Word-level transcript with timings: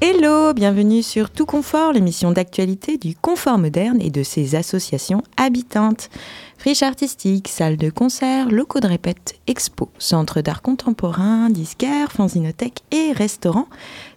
Hello, 0.00 0.52
bienvenue 0.54 1.02
sur 1.02 1.30
Tout 1.30 1.46
Confort, 1.46 1.92
l'émission 1.92 2.30
d'actualité 2.30 2.96
du 2.96 3.16
confort 3.16 3.58
moderne 3.58 4.00
et 4.00 4.10
de 4.10 4.22
ses 4.22 4.54
associations 4.54 5.22
habitantes. 5.36 6.10
Friche 6.58 6.84
artistique, 6.84 7.48
salle 7.48 7.76
de 7.76 7.90
concert, 7.90 8.48
locaux 8.48 8.80
de 8.80 8.86
répète, 8.86 9.40
expo, 9.48 9.90
centre 9.98 10.40
d'art 10.40 10.62
contemporain, 10.62 11.50
disquaire, 11.50 12.12
fanzinothèque 12.12 12.82
et 12.92 13.10
restaurant, 13.12 13.66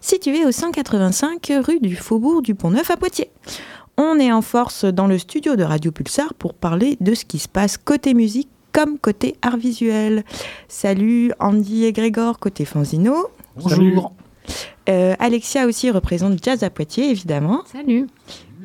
situé 0.00 0.46
au 0.46 0.52
185 0.52 1.52
rue 1.66 1.80
du 1.80 1.96
Faubourg 1.96 2.42
du 2.42 2.54
Pont-Neuf 2.54 2.90
à 2.90 2.96
Poitiers. 2.96 3.30
On 4.04 4.18
est 4.18 4.32
en 4.32 4.42
force 4.42 4.84
dans 4.84 5.06
le 5.06 5.16
studio 5.16 5.54
de 5.54 5.62
Radio 5.62 5.92
Pulsar 5.92 6.34
pour 6.34 6.54
parler 6.54 6.96
de 7.00 7.14
ce 7.14 7.24
qui 7.24 7.38
se 7.38 7.46
passe 7.46 7.78
côté 7.78 8.14
musique 8.14 8.48
comme 8.72 8.98
côté 8.98 9.36
art 9.42 9.56
visuel. 9.56 10.24
Salut 10.66 11.30
Andy 11.38 11.84
et 11.84 11.92
Grégor 11.92 12.40
côté 12.40 12.64
Fanzino. 12.64 13.28
Bonjour. 13.54 14.12
Euh, 14.88 15.14
Alexia 15.20 15.66
aussi 15.68 15.88
représente 15.92 16.42
Jazz 16.42 16.64
à 16.64 16.70
Poitiers, 16.70 17.10
évidemment. 17.10 17.62
Salut. 17.64 18.08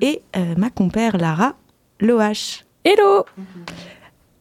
Et 0.01 0.23
euh, 0.35 0.55
ma 0.57 0.71
compère 0.71 1.17
Lara 1.17 1.53
Loache. 1.99 2.65
Hello. 2.83 3.23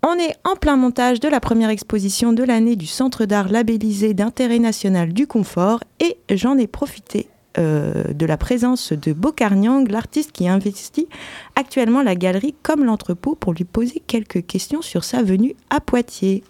On 0.03 0.15
est 0.15 0.35
en 0.45 0.57
plein 0.57 0.77
montage 0.77 1.21
de 1.21 1.29
la 1.29 1.41
première 1.41 1.69
exposition 1.69 2.33
de 2.33 2.43
l'année 2.43 2.75
du 2.75 2.87
Centre 2.87 3.27
d'art 3.27 3.51
labellisé 3.51 4.15
d'intérêt 4.15 4.61
national 4.61 5.13
du 5.13 5.27
confort 5.27 5.85
et 6.01 6.17
j'en 6.31 6.57
ai 6.57 6.67
profité 6.67 7.29
euh, 7.59 8.13
de 8.13 8.27
la 8.27 8.37
présence 8.37 8.93
de 8.93 9.13
Bocarniang, 9.13 9.87
l'artiste 9.89 10.33
qui 10.33 10.49
investit 10.49 11.09
actuellement 11.55 12.03
la 12.03 12.15
galerie 12.15 12.55
comme 12.63 12.85
l'entrepôt 12.85 13.35
pour 13.35 13.53
lui 13.53 13.65
poser 13.65 14.03
quelques 14.07 14.47
questions 14.47 14.83
sur 14.83 15.05
sa 15.05 15.23
venue 15.23 15.55
à 15.71 15.81
Poitiers. 15.81 16.43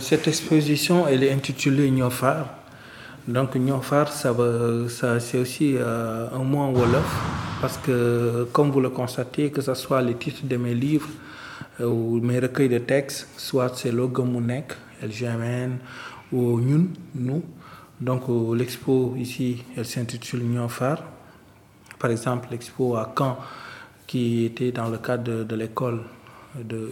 cette 0.00 0.28
exposition, 0.28 1.06
elle 1.08 1.22
est 1.24 1.32
intitulée 1.32 1.90
Nyofar. 1.90 2.64
Donc 3.26 3.54
Nyofar, 3.54 4.12
ça, 4.12 4.36
ça 4.88 5.18
c'est 5.18 5.38
aussi 5.38 5.76
euh, 5.76 6.28
un 6.30 6.44
mot 6.44 6.58
en 6.58 6.72
Wolof, 6.72 7.22
parce 7.62 7.78
que 7.78 8.46
comme 8.52 8.70
vous 8.70 8.80
le 8.80 8.90
constatez, 8.90 9.50
que 9.50 9.62
ce 9.62 9.72
soit 9.72 10.02
les 10.02 10.14
titres 10.14 10.44
de 10.44 10.56
mes 10.58 10.74
livres 10.74 11.08
euh, 11.80 11.86
ou 11.86 12.20
mes 12.20 12.38
recueils 12.38 12.68
de 12.68 12.78
textes, 12.78 13.26
soit 13.38 13.74
c'est 13.74 13.92
le 13.92 14.06
Gamunek, 14.08 14.74
LGMN 15.02 15.78
ou 16.32 16.60
Nyun, 16.60 16.86
nous. 17.14 17.42
Donc 18.04 18.24
euh, 18.28 18.54
l'expo 18.54 19.14
ici, 19.16 19.64
elle 19.78 19.86
s'intitule 19.86 20.44
Nyofar. 20.44 21.02
Par 21.98 22.10
exemple, 22.10 22.48
l'expo 22.50 22.96
à 22.96 23.14
Caen, 23.16 23.38
qui 24.06 24.44
était 24.44 24.72
dans 24.72 24.90
le 24.90 24.98
cadre 24.98 25.24
de, 25.24 25.44
de 25.44 25.56
l'école 25.56 26.02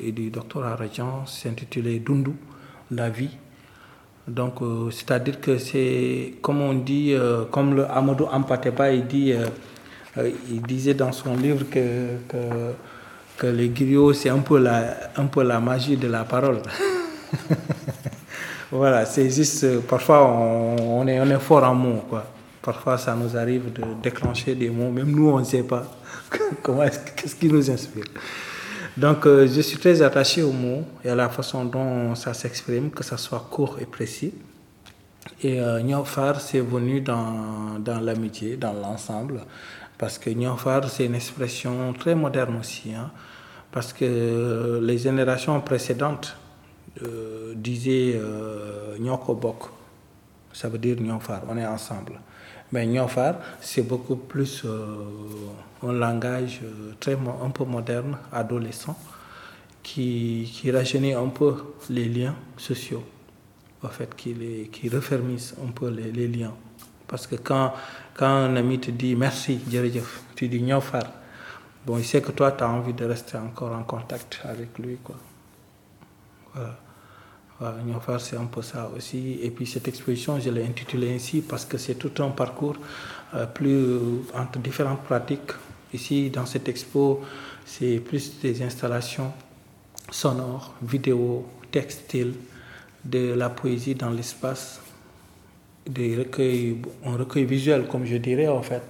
et 0.03 0.11
du 0.11 0.31
doctorat 0.31 0.75
Rajan, 0.75 1.27
s'intitulait 1.27 1.99
Dundu, 1.99 2.33
la 2.91 3.11
vie. 3.11 3.29
Donc, 4.27 4.63
euh, 4.63 4.91
c'est-à-dire 4.91 5.39
que 5.39 5.59
c'est, 5.59 6.35
comme 6.41 6.63
on 6.63 6.73
dit, 6.73 7.13
euh, 7.13 7.45
comme 7.45 7.77
le 7.77 7.85
Amadou 7.91 8.25
Ampateba, 8.33 8.91
il, 8.91 9.07
dit, 9.07 9.35
il 10.17 10.63
disait 10.63 10.95
dans 10.95 11.13
son 11.13 11.37
livre 11.37 11.67
que, 11.71 12.17
que, 12.27 12.39
que 13.37 13.47
les 13.49 13.69
griots, 13.69 14.15
c'est 14.15 14.31
un, 14.31 14.43
un 15.17 15.27
peu 15.27 15.43
la 15.43 15.61
magie 15.61 15.99
de 15.99 16.09
la 16.09 16.25
parole. 16.25 16.63
voilà, 18.73 19.05
c'est 19.05 19.29
juste, 19.29 19.81
parfois 19.83 20.27
on, 20.27 20.77
on, 21.03 21.31
est, 21.31 21.39
fort 21.39 21.65
en 21.65 21.75
mots, 21.75 22.05
quoi. 22.09 22.25
Parfois, 22.61 22.97
ça 22.97 23.15
nous 23.15 23.37
arrive 23.37 23.73
de 23.73 23.83
déclencher 24.03 24.55
des 24.55 24.71
mots, 24.71 24.91
même 24.91 25.11
nous, 25.11 25.31
on 25.31 25.41
ne 25.41 25.45
sait 25.45 25.65
pas 25.65 25.85
qu'est-ce 27.17 27.35
qui 27.35 27.49
nous 27.49 27.71
inspire? 27.71 28.05
Donc, 28.97 29.27
euh, 29.27 29.49
je 29.49 29.61
suis 29.61 29.79
très 29.79 30.01
attaché 30.01 30.43
aux 30.43 30.53
mots 30.53 30.85
et 31.05 31.09
à 31.11 31.15
la 31.15 31.29
façon 31.29 31.65
dont 31.65 32.15
ça 32.15 32.35
s'exprime, 32.35 32.91
que 32.91 33.03
ça 33.03 33.17
soit 33.17 33.47
court 33.51 33.79
et 33.81 33.87
précis. 33.87 34.33
Et 35.43 35.61
euh, 35.61 35.81
c'est 36.39 36.61
venu 36.61 37.01
dans, 37.01 37.79
l'amitié, 38.01 38.57
dans 38.57 38.73
l'ensemble, 38.73 39.41
parce 39.99 40.19
que 40.19 40.31
Nyofar, 40.31 40.89
c'est 40.89 41.07
une 41.07 41.15
expression 41.15 41.93
très 41.93 42.15
moderne 42.15 42.57
aussi, 42.61 42.93
hein, 42.95 43.11
parce 43.71 43.93
que 43.93 44.81
les 44.83 44.99
générations 44.99 45.61
précédentes 45.61 46.37
euh, 47.03 47.55
disaient 47.57 48.15
euh, 48.17 48.99
Nyokobok, 48.99 49.71
ça 50.53 50.69
veut 50.69 50.79
dire 50.79 51.01
Nyofar, 51.01 51.43
on 51.49 51.57
est 51.57 51.67
ensemble. 51.67 52.21
Mais 52.73 52.87
Nyofar, 52.87 53.37
c'est 53.61 53.83
beaucoup 53.83 54.17
plus 54.17 54.63
euh, 54.65 55.05
un 55.83 55.93
langage 55.93 56.61
euh, 56.65 56.93
très, 56.99 57.13
un 57.13 57.51
peu 57.51 57.65
moderne, 57.65 58.17
adolescent, 58.33 58.99
qui, 59.83 60.51
qui 60.53 60.71
rajeunit 60.71 61.13
un 61.13 61.29
peu 61.29 61.55
les 61.91 62.07
liens 62.07 62.35
sociaux, 62.57 63.05
en 63.83 63.89
fait, 63.89 64.15
qui, 64.15 64.33
les, 64.33 64.69
qui 64.73 64.89
refermissent 64.89 65.55
un 65.63 65.71
peu 65.71 65.91
les, 65.91 66.11
les, 66.13 66.29
liens. 66.29 66.55
Parce 67.07 67.27
que 67.27 67.37
quand, 67.37 67.75
quand 68.15 68.27
un 68.27 68.57
ami 68.57 68.79
te 68.81 68.91
dit 68.91 69.15
merci, 69.17 69.61
tu 70.35 70.49
dis 70.49 70.63
Nyofar, 70.63 71.05
bon, 71.85 71.99
il 71.99 72.05
sait 72.05 72.23
que 72.23 72.33
toi, 72.33 72.53
tu 72.53 72.65
as 72.65 72.71
envie 72.71 72.95
de 72.95 73.05
rester 73.05 73.37
encore 73.37 73.73
en 73.73 73.83
contact 73.83 74.41
avec 74.45 74.79
lui. 74.79 74.97
Quoi. 75.05 75.17
Voilà. 76.55 76.79
Voilà, 77.63 78.19
c'est 78.19 78.37
un 78.37 78.47
peu 78.47 78.61
ça 78.61 78.91
aussi. 78.97 79.39
Et 79.41 79.51
puis 79.51 79.67
cette 79.67 79.87
exposition, 79.87 80.41
je 80.41 80.51
l'ai 80.51 80.65
intitulée 80.65 81.15
ainsi 81.15 81.43
parce 81.43 81.65
que 81.65 81.79
c'est 81.79 81.95
tout 81.95 82.21
un 82.21 82.31
parcours 82.31 82.75
euh, 83.35 83.47
plus 83.47 84.01
entre 84.35 84.59
différentes 84.59 85.03
pratiques. 85.05 85.53
Ici, 85.95 86.29
dans 86.31 86.45
cette 86.45 86.69
expo, 86.69 87.21
c'est 87.65 88.01
plus 88.01 88.41
des 88.41 88.63
installations 88.65 89.33
sonores, 90.11 90.75
vidéo, 90.83 91.47
textiles, 91.71 92.35
de 93.05 93.33
la 93.35 93.49
poésie 93.49 93.95
dans 93.95 94.11
l'espace, 94.11 94.81
des 95.87 96.17
recueils, 96.17 96.79
un 97.05 97.17
recueil 97.17 97.45
visuel, 97.45 97.87
comme 97.87 98.05
je 98.05 98.17
dirais 98.17 98.49
en 98.49 98.63
fait. 98.63 98.83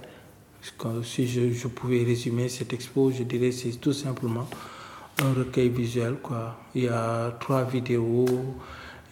Si 1.03 1.27
je, 1.27 1.51
je 1.51 1.67
pouvais 1.67 2.03
résumer 2.03 2.49
cette 2.49 2.73
expo, 2.73 3.11
je 3.11 3.21
dirais 3.21 3.51
c'est 3.51 3.79
tout 3.79 3.93
simplement 3.93 4.47
un 5.21 5.33
recueil 5.33 5.69
visuel. 5.69 6.15
Quoi. 6.21 6.57
Il 6.75 6.83
y 6.83 6.87
a 6.87 7.31
trois 7.39 7.63
vidéos, 7.63 8.25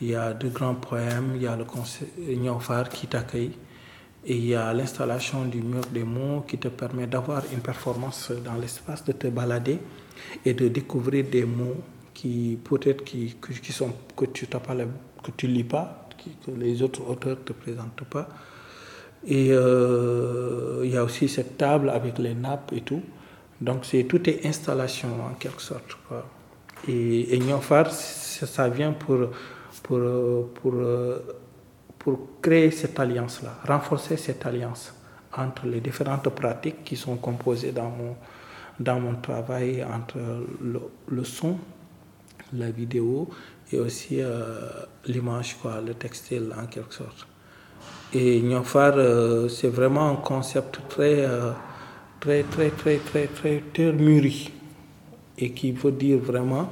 il 0.02 0.10
y 0.10 0.16
a 0.16 0.34
deux 0.34 0.50
grands 0.50 0.76
poèmes, 0.76 1.34
il 1.36 1.44
y 1.44 1.48
a 1.48 1.56
le 1.56 1.66
concert 1.66 2.08
Nyofar 2.18 2.90
qui 2.90 3.08
t'accueille 3.08 3.52
et 4.26 4.36
il 4.36 4.46
y 4.46 4.56
a 4.56 4.72
l'installation 4.74 5.46
du 5.46 5.62
mur 5.62 5.82
des 5.92 6.04
mots 6.04 6.46
qui 6.48 6.58
te 6.58 6.68
permet 6.68 7.08
d'avoir 7.08 7.44
une 7.52 7.60
performance 7.60 8.32
dans 8.46 8.56
l'espace, 8.56 9.04
de 9.04 9.14
te 9.14 9.28
balader 9.28 9.80
et 10.46 10.54
de 10.54 10.68
découvrir 10.68 11.26
des 11.30 11.44
mots 11.44 11.78
qui 12.14 12.60
peut-être 12.64 13.04
qui, 13.04 13.36
qui 13.64 13.72
sont, 13.72 13.94
que 14.16 14.26
tu 14.26 14.46
ne 14.46 14.86
que 15.24 15.32
tu 15.36 15.48
lis 15.48 15.64
pas, 15.64 16.08
que 16.46 16.52
les 16.52 16.82
autres 16.84 17.08
auteurs 17.10 17.38
ne 17.38 17.44
te 17.44 17.54
présentent 17.54 18.04
pas. 18.10 18.30
Et 19.26 19.50
euh, 19.52 20.82
il 20.84 20.92
y 20.92 20.98
a 20.98 21.04
aussi 21.04 21.28
cette 21.28 21.58
table 21.58 21.90
avec 21.90 22.18
les 22.18 22.34
nappes 22.34 22.74
et 22.76 22.82
tout. 22.82 23.02
Donc 23.62 23.86
c'est 23.86 24.04
tout 24.06 24.28
est 24.28 24.46
installation 24.46 25.10
en 25.24 25.36
quelque 25.36 25.62
sorte. 25.62 25.98
Et, 26.88 27.36
et 27.36 27.42
ça 27.70 28.68
vient 28.70 28.92
pour, 28.92 29.30
pour, 29.84 30.00
pour, 32.00 32.20
créer 32.42 32.72
cette 32.72 33.00
alliance-là, 33.00 33.60
renforcer 33.68 34.18
cette 34.18 34.44
alliance 34.48 34.94
entre 35.38 35.68
les 35.68 35.80
différentes 35.80 36.28
pratiques 36.30 36.84
qui 36.84 36.96
sont 36.96 37.18
composées 37.18 37.72
dans 37.72 37.90
mon, 37.90 38.16
dans 38.80 39.00
mon 39.00 39.16
travail, 39.16 39.84
entre 39.84 40.18
le, 41.08 41.24
son, 41.24 41.58
la 42.54 42.72
vidéo 42.72 43.30
et 43.72 43.80
aussi 43.80 44.20
euh, 44.20 44.70
l'image, 45.06 45.56
le 45.86 45.94
textile 45.94 46.52
en 46.60 46.66
quelque 46.66 46.94
sorte. 46.96 47.28
Et 48.14 48.42
Nyofar, 48.42 48.94
euh, 48.96 49.48
c'est 49.48 49.70
vraiment 49.70 50.10
un 50.10 50.16
concept 50.16 50.80
très... 50.90 51.24
Euh, 51.24 51.52
très, 52.22 52.44
très, 52.44 52.70
très, 52.70 52.98
très, 52.98 53.28
très, 53.28 53.62
très 53.74 53.92
mûri 53.92 54.52
et 55.38 55.52
qui 55.52 55.74
veut 55.74 55.92
dire 55.92 56.20
vraiment 56.20 56.72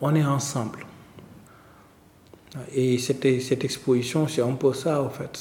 on 0.00 0.14
est 0.14 0.24
ensemble. 0.24 0.80
Et 2.74 2.98
cette, 2.98 3.40
cette 3.40 3.64
exposition, 3.64 4.26
c'est 4.28 4.42
un 4.42 4.54
peu 4.54 4.72
ça, 4.72 5.02
en 5.02 5.10
fait. 5.10 5.36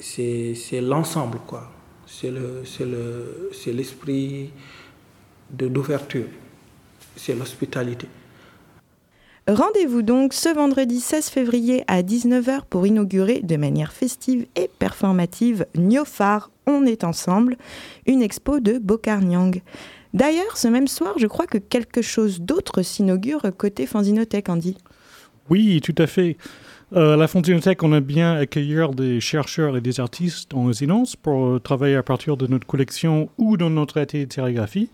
C'est 0.00 0.80
l'ensemble, 0.80 1.38
quoi. 1.46 1.70
C'est 2.06 2.30
l'esprit 3.72 4.50
le, 5.58 5.68
d'ouverture. 5.68 6.26
C'est 7.14 7.34
l'hospitalité. 7.34 8.08
Rendez-vous 9.48 10.02
donc 10.02 10.32
ce 10.32 10.52
vendredi 10.52 10.98
16 10.98 11.28
février 11.28 11.84
à 11.86 12.02
19h 12.02 12.62
pour 12.68 12.84
inaugurer 12.84 13.42
de 13.44 13.56
manière 13.56 13.92
festive 13.92 14.44
et 14.56 14.68
performative 14.80 15.66
Nyofar 15.76 16.50
On 16.66 16.84
est 16.84 17.04
ensemble, 17.04 17.56
une 18.06 18.22
expo 18.22 18.58
de 18.58 18.78
Bocarniang. 18.78 19.52
D'ailleurs, 20.14 20.56
ce 20.56 20.66
même 20.66 20.88
soir, 20.88 21.14
je 21.18 21.28
crois 21.28 21.46
que 21.46 21.58
quelque 21.58 22.02
chose 22.02 22.40
d'autre 22.40 22.82
s'inaugure 22.82 23.42
côté 23.56 23.86
Fanzinothèque, 23.86 24.48
Andy. 24.48 24.76
Oui, 25.48 25.80
tout 25.80 25.94
à 25.96 26.08
fait. 26.08 26.36
Euh, 26.96 27.14
la 27.14 27.28
Fanzinothèque, 27.28 27.84
on 27.84 27.92
aime 27.92 28.02
bien 28.02 28.34
accueillir 28.34 28.90
des 28.90 29.20
chercheurs 29.20 29.76
et 29.76 29.80
des 29.80 30.00
artistes 30.00 30.54
en 30.54 30.64
résidence 30.64 31.14
pour 31.14 31.60
travailler 31.60 31.94
à 31.94 32.02
partir 32.02 32.36
de 32.36 32.48
notre 32.48 32.66
collection 32.66 33.28
ou 33.38 33.56
de 33.56 33.68
notre 33.68 34.00
atelier 34.00 34.26
de 34.26 34.32
sérigraphie. 34.32 34.90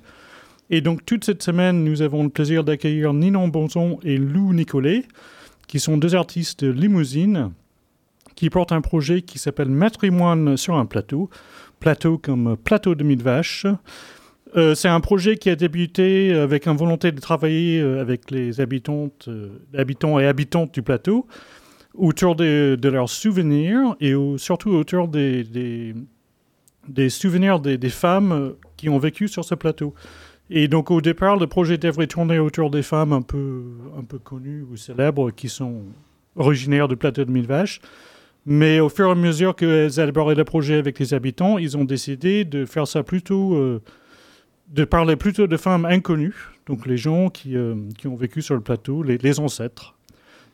Et 0.74 0.80
donc, 0.80 1.04
toute 1.04 1.24
cette 1.24 1.42
semaine, 1.42 1.84
nous 1.84 2.00
avons 2.00 2.22
le 2.24 2.30
plaisir 2.30 2.64
d'accueillir 2.64 3.12
Ninon 3.12 3.46
Bonson 3.48 4.00
et 4.04 4.16
Lou 4.16 4.54
Nicolet, 4.54 5.04
qui 5.68 5.78
sont 5.78 5.98
deux 5.98 6.14
artistes 6.14 6.64
de 6.64 6.70
limousine 6.70 7.52
qui 8.36 8.48
portent 8.48 8.72
un 8.72 8.80
projet 8.80 9.20
qui 9.20 9.38
s'appelle 9.38 9.68
Matrimoine 9.68 10.56
sur 10.56 10.76
un 10.76 10.86
plateau, 10.86 11.28
plateau 11.78 12.16
comme 12.16 12.56
plateau 12.56 12.94
de 12.94 13.04
mille 13.04 13.22
vaches. 13.22 13.66
Euh, 14.56 14.74
c'est 14.74 14.88
un 14.88 15.00
projet 15.00 15.36
qui 15.36 15.50
a 15.50 15.56
débuté 15.56 16.32
avec 16.32 16.66
une 16.66 16.76
volonté 16.76 17.12
de 17.12 17.20
travailler 17.20 17.78
euh, 17.78 18.00
avec 18.00 18.30
les 18.30 18.58
euh, 18.58 19.48
habitants 19.74 20.18
et 20.18 20.26
habitantes 20.26 20.72
du 20.72 20.80
plateau 20.80 21.26
autour 21.92 22.34
de, 22.34 22.78
leurs 22.82 23.10
souvenirs 23.10 23.94
et 24.00 24.14
surtout 24.38 24.70
autour 24.70 25.08
des, 25.08 25.94
souvenirs 27.10 27.60
des, 27.60 27.90
femmes 27.90 28.54
qui 28.78 28.88
ont 28.88 28.98
vécu 28.98 29.28
sur 29.28 29.44
ce 29.44 29.54
plateau. 29.54 29.92
Et 30.54 30.68
donc 30.68 30.90
au 30.90 31.00
départ, 31.00 31.38
le 31.38 31.46
projet 31.46 31.78
devrait 31.78 32.06
tourner 32.06 32.38
autour 32.38 32.70
des 32.70 32.82
femmes 32.82 33.14
un 33.14 33.22
peu, 33.22 33.62
un 33.98 34.04
peu 34.04 34.18
connues 34.18 34.66
ou 34.70 34.76
célèbres 34.76 35.30
qui 35.30 35.48
sont 35.48 35.80
originaires 36.36 36.88
du 36.88 36.96
plateau 36.96 37.24
de 37.24 37.30
Mille 37.30 37.46
Vaches. 37.46 37.80
Mais 38.44 38.78
au 38.78 38.90
fur 38.90 39.08
et 39.08 39.12
à 39.12 39.14
mesure 39.14 39.56
qu'elles 39.56 39.98
élaboraient 39.98 40.34
le 40.34 40.44
projet 40.44 40.74
avec 40.74 40.98
les 40.98 41.14
habitants, 41.14 41.56
ils 41.56 41.78
ont 41.78 41.86
décidé 41.86 42.44
de 42.44 42.66
faire 42.66 42.86
ça 42.86 43.02
plutôt, 43.02 43.54
euh, 43.54 43.80
de 44.68 44.84
parler 44.84 45.16
plutôt 45.16 45.46
de 45.46 45.56
femmes 45.56 45.86
inconnues, 45.86 46.50
donc 46.66 46.84
les 46.84 46.98
gens 46.98 47.30
qui, 47.30 47.56
euh, 47.56 47.74
qui 47.96 48.06
ont 48.06 48.16
vécu 48.16 48.42
sur 48.42 48.54
le 48.54 48.60
plateau, 48.60 49.02
les, 49.02 49.16
les, 49.16 49.40
ancêtres. 49.40 49.94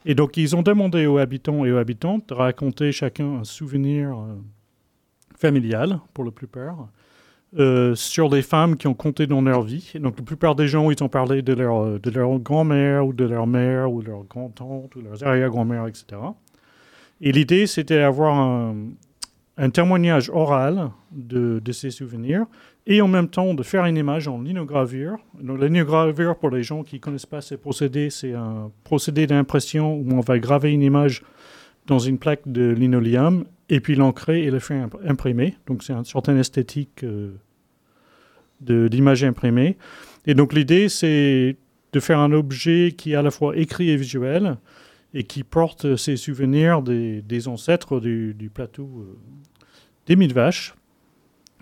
Et 0.06 0.14
donc 0.14 0.36
ils 0.36 0.54
ont 0.54 0.62
demandé 0.62 1.06
aux 1.06 1.18
habitants 1.18 1.64
et 1.64 1.72
aux 1.72 1.76
habitantes 1.76 2.28
de 2.28 2.34
raconter 2.34 2.92
chacun 2.92 3.38
un 3.40 3.44
souvenir 3.44 4.10
euh, 4.10 4.36
familial, 5.36 5.98
pour 6.14 6.22
la 6.22 6.30
plupart, 6.30 6.86
euh, 7.56 7.94
sur 7.94 8.28
des 8.28 8.42
femmes 8.42 8.76
qui 8.76 8.86
ont 8.88 8.94
compté 8.94 9.26
dans 9.26 9.40
leur 9.40 9.62
vie. 9.62 9.92
donc, 10.00 10.18
la 10.18 10.24
plupart 10.24 10.54
des 10.54 10.68
gens, 10.68 10.90
ils 10.90 11.02
ont 11.02 11.08
parlé 11.08 11.40
de 11.40 11.54
leur, 11.54 11.82
euh, 11.82 11.98
de 11.98 12.10
leur 12.10 12.38
grand-mère 12.38 13.06
ou 13.06 13.14
de 13.14 13.24
leur 13.24 13.46
mère 13.46 13.90
ou 13.90 14.02
de 14.02 14.08
leur 14.08 14.24
grand-tante 14.24 14.94
ou 14.94 15.00
de 15.00 15.08
leurs 15.08 15.26
arrière-grand-mère, 15.26 15.86
etc. 15.86 16.20
Et 17.22 17.32
l'idée, 17.32 17.66
c'était 17.66 18.00
d'avoir 18.00 18.34
un, 18.34 18.76
un, 19.56 19.70
témoignage 19.70 20.28
oral 20.28 20.90
de, 21.10 21.58
de, 21.64 21.72
ces 21.72 21.90
souvenirs 21.90 22.44
et 22.86 23.00
en 23.00 23.08
même 23.08 23.28
temps 23.28 23.54
de 23.54 23.62
faire 23.62 23.86
une 23.86 23.96
image 23.96 24.28
en 24.28 24.42
linogravure. 24.42 25.16
Donc, 25.40 25.58
linogravure, 25.58 26.36
pour 26.36 26.50
les 26.50 26.62
gens 26.62 26.82
qui 26.82 26.96
ne 26.96 27.00
connaissent 27.00 27.24
pas 27.24 27.40
ces 27.40 27.56
procédés, 27.56 28.10
c'est 28.10 28.34
un 28.34 28.70
procédé 28.84 29.26
d'impression 29.26 29.94
où 29.94 30.12
on 30.12 30.20
va 30.20 30.38
graver 30.38 30.70
une 30.70 30.82
image 30.82 31.22
dans 31.88 31.99
une 31.99 32.19
plaque 32.19 32.43
de 32.46 32.70
linoléum 32.70 33.44
et 33.69 33.81
puis 33.81 33.96
l'ancrer 33.96 34.44
et 34.44 34.50
le 34.50 34.61
faire 34.61 34.88
imprimer. 35.05 35.56
Donc 35.67 35.82
c'est 35.82 35.94
une 35.94 36.05
certaine 36.05 36.38
esthétique 36.38 37.02
euh, 37.02 37.32
d'image 38.61 39.25
imprimée. 39.25 39.76
Et 40.26 40.35
donc 40.35 40.52
l'idée, 40.52 40.88
c'est 40.88 41.56
de 41.93 42.00
faire 42.00 42.19
un 42.19 42.32
objet 42.32 42.94
qui 42.96 43.12
est 43.12 43.17
à 43.17 43.23
la 43.23 43.31
fois 43.31 43.56
écrit 43.56 43.90
et 43.90 43.96
visuel 43.96 44.58
et 45.14 45.25
qui 45.25 45.43
porte 45.43 45.96
ces 45.96 46.17
souvenirs 46.17 46.82
des, 46.82 47.49
ancêtres 47.49 47.99
du, 47.99 48.50
plateau 48.52 48.90
euh, 48.99 49.17
des 50.06 50.17
mille 50.17 50.35
vaches. 50.35 50.75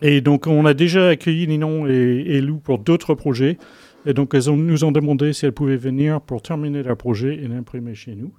Et 0.03 0.21
donc 0.21 0.49
on 0.49 0.67
a 0.67 0.75
déjà 0.75 1.11
accueilli 1.11 1.47
Ninon 1.47 1.87
et, 1.87 2.25
et 2.27 2.41
Lou 2.41 2.59
pour 2.59 2.81
d'autres 2.81 3.15
projets. 3.15 3.59
Et 4.05 4.13
donc 4.13 4.35
elles 4.35 4.53
nous 4.53 4.85
ont 4.85 4.93
demandé 4.93 5.33
si 5.33 5.47
elles 5.47 5.53
pouvaient 5.53 5.77
venir 5.77 6.21
pour 6.21 6.43
terminer 6.43 6.83
leur 6.83 6.97
projet 6.97 7.37
et 7.37 7.47
l'imprimer 7.47 7.95
chez 7.95 8.17
nous. 8.17 8.33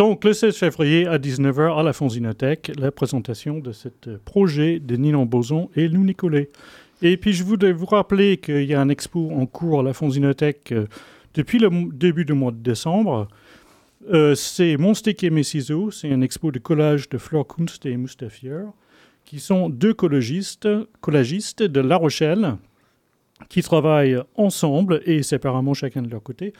Donc, 0.00 0.24
le 0.24 0.32
16 0.32 0.56
février 0.56 1.06
à 1.06 1.18
19h 1.18 1.78
à 1.78 1.82
la 1.82 1.92
Fonzinothèque, 1.92 2.72
la 2.78 2.90
présentation 2.90 3.58
de 3.58 3.70
ce 3.70 3.88
projet 4.24 4.80
de 4.80 4.96
Ninon 4.96 5.26
Boson 5.26 5.68
et 5.76 5.88
Lou 5.88 6.04
Nicolet. 6.04 6.48
Et 7.02 7.18
puis, 7.18 7.34
je 7.34 7.44
voudrais 7.44 7.72
vous 7.72 7.84
rappeler 7.84 8.38
qu'il 8.38 8.64
y 8.64 8.72
a 8.72 8.80
un 8.80 8.88
expo 8.88 9.30
en 9.30 9.44
cours 9.44 9.80
à 9.80 9.82
la 9.82 9.92
Fonzinothèque 9.92 10.72
euh, 10.72 10.86
depuis 11.34 11.58
le 11.58 11.68
début 11.92 12.24
du 12.24 12.32
mois 12.32 12.50
de 12.50 12.56
décembre. 12.56 13.28
Euh, 14.10 14.34
c'est 14.34 14.78
Mon 14.78 14.94
stick 14.94 15.22
et 15.22 15.28
mes 15.28 15.42
ciseaux. 15.42 15.90
C'est 15.90 16.10
un 16.10 16.22
expo 16.22 16.50
de 16.50 16.58
collage 16.58 17.10
de 17.10 17.18
Flore 17.18 17.46
Kunst 17.46 17.84
et 17.84 17.94
Mustafier, 17.98 18.70
qui 19.26 19.38
sont 19.38 19.68
deux 19.68 19.92
collagistes 19.92 20.66
de 20.66 21.80
La 21.80 21.96
Rochelle 21.98 22.56
qui 23.48 23.62
travaillent 23.62 24.18
ensemble 24.36 25.00
et 25.06 25.22
séparément 25.22 25.74
chacun 25.74 26.02
de 26.02 26.10
leur 26.10 26.22
côté 26.22 26.52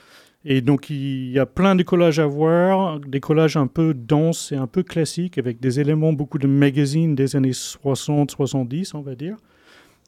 et 0.44 0.62
donc, 0.62 0.88
il 0.88 1.30
y 1.30 1.38
a 1.38 1.44
plein 1.44 1.76
de 1.76 1.82
collages 1.82 2.18
à 2.18 2.26
voir, 2.26 2.98
des 2.98 3.20
collages 3.20 3.58
un 3.58 3.66
peu 3.66 3.92
denses 3.92 4.52
et 4.52 4.56
un 4.56 4.66
peu 4.66 4.82
classiques, 4.82 5.36
avec 5.36 5.60
des 5.60 5.80
éléments, 5.80 6.14
beaucoup 6.14 6.38
de 6.38 6.46
magazines 6.46 7.14
des 7.14 7.36
années 7.36 7.50
60-70, 7.50 8.92
on 8.94 9.02
va 9.02 9.14
dire. 9.14 9.36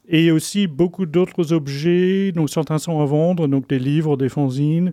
Et 0.07 0.31
aussi 0.31 0.65
beaucoup 0.65 1.05
d'autres 1.05 1.53
objets, 1.53 2.31
dont 2.31 2.47
certains 2.47 2.79
sont 2.79 2.99
à 2.99 3.05
vendre, 3.05 3.47
donc 3.47 3.69
des 3.69 3.77
livres, 3.77 4.17
des 4.17 4.27
fanzines. 4.27 4.91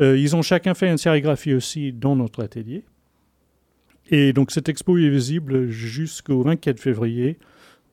Euh, 0.00 0.18
ils 0.18 0.34
ont 0.34 0.42
chacun 0.42 0.74
fait 0.74 0.90
une 0.90 0.98
sérigraphie 0.98 1.54
aussi 1.54 1.92
dans 1.92 2.16
notre 2.16 2.42
atelier. 2.42 2.84
Et 4.10 4.32
donc, 4.32 4.50
cette 4.50 4.68
expo 4.68 4.98
est 4.98 5.08
visible 5.08 5.68
jusqu'au 5.68 6.42
24 6.42 6.80
février, 6.80 7.38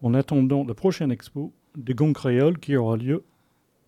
en 0.02 0.16
attendant 0.16 0.66
la 0.68 0.74
prochaine 0.74 1.12
expo 1.12 1.54
de 1.76 1.94
Gong 1.94 2.14
Créole 2.14 2.60
qui 2.60 2.76
aura 2.76 2.98
lieu 2.98 3.24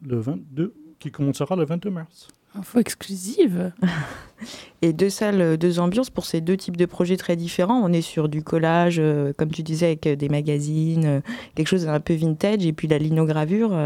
le 0.01 0.19
22, 0.19 0.73
qui 0.99 1.11
commencera 1.11 1.55
le 1.55 1.65
22 1.65 1.89
mars. 1.89 2.27
Info 2.57 2.79
exclusive. 2.79 3.73
Et 4.81 4.93
deux 4.93 5.09
salles, 5.09 5.57
deux 5.57 5.79
ambiances 5.79 6.09
pour 6.09 6.25
ces 6.25 6.41
deux 6.41 6.57
types 6.57 6.77
de 6.77 6.85
projets 6.85 7.17
très 7.17 7.35
différents. 7.35 7.81
On 7.81 7.91
est 7.91 8.01
sur 8.01 8.29
du 8.29 8.43
collage, 8.43 8.97
euh, 8.99 9.33
comme 9.37 9.51
tu 9.51 9.63
disais, 9.63 9.87
avec 9.87 10.07
euh, 10.07 10.15
des 10.15 10.29
magazines, 10.29 11.05
euh, 11.05 11.19
quelque 11.55 11.67
chose 11.67 11.85
d'un 11.85 11.99
peu 11.99 12.13
vintage, 12.13 12.65
et 12.65 12.73
puis 12.73 12.87
la 12.87 12.97
linogravure. 12.97 13.77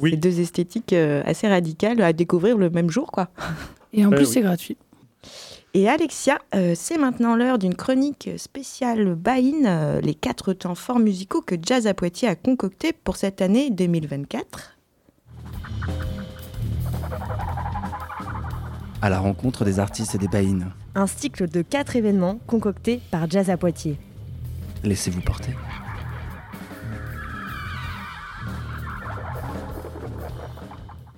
oui. 0.00 0.12
C'est 0.12 0.16
deux 0.16 0.40
esthétiques 0.40 0.92
assez 0.92 1.48
radicales 1.48 2.00
à 2.00 2.12
découvrir 2.12 2.56
le 2.56 2.70
même 2.70 2.90
jour, 2.90 3.10
quoi. 3.10 3.28
Et 3.92 4.06
en 4.06 4.10
plus, 4.10 4.26
c'est 4.26 4.40
gratuit. 4.40 4.76
Et 5.74 5.88
Alexia, 5.88 6.38
c'est 6.74 6.98
maintenant 6.98 7.34
l'heure 7.34 7.58
d'une 7.58 7.74
chronique 7.74 8.28
spéciale 8.36 9.14
Bain, 9.14 10.00
les 10.00 10.14
quatre 10.14 10.52
temps 10.52 10.74
forts 10.74 10.98
musicaux 10.98 11.40
que 11.40 11.54
Jazz 11.60 11.86
à 11.86 11.94
Poitiers 11.94 12.28
a 12.28 12.34
concocté 12.36 12.92
pour 12.92 13.16
cette 13.16 13.40
année 13.40 13.70
2024. 13.70 14.76
à 19.02 19.10
la 19.10 19.18
rencontre 19.18 19.64
des 19.64 19.80
artistes 19.80 20.14
et 20.14 20.18
des 20.18 20.28
baïnes. 20.28 20.70
Un 20.94 21.08
cycle 21.08 21.48
de 21.48 21.60
quatre 21.62 21.96
événements 21.96 22.38
concoctés 22.46 23.00
par 23.10 23.28
Jazz 23.28 23.50
à 23.50 23.56
Poitiers. 23.56 23.98
Laissez-vous 24.84 25.20
porter. 25.20 25.52